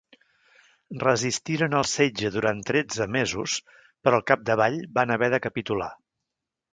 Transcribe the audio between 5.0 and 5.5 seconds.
haver de